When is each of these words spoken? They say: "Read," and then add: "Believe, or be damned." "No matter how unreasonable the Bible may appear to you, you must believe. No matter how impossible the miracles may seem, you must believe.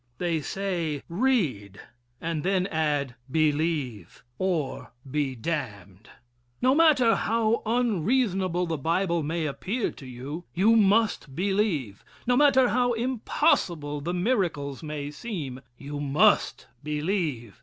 They 0.17 0.41
say: 0.41 1.03
"Read," 1.09 1.79
and 2.19 2.41
then 2.41 2.65
add: 2.65 3.13
"Believe, 3.29 4.23
or 4.39 4.93
be 5.07 5.35
damned." 5.35 6.09
"No 6.59 6.73
matter 6.73 7.13
how 7.13 7.61
unreasonable 7.67 8.65
the 8.65 8.79
Bible 8.79 9.21
may 9.21 9.45
appear 9.45 9.91
to 9.91 10.07
you, 10.07 10.45
you 10.55 10.75
must 10.75 11.35
believe. 11.35 12.03
No 12.25 12.35
matter 12.35 12.69
how 12.69 12.93
impossible 12.93 14.01
the 14.01 14.15
miracles 14.15 14.81
may 14.81 15.11
seem, 15.11 15.61
you 15.77 15.99
must 15.99 16.65
believe. 16.83 17.59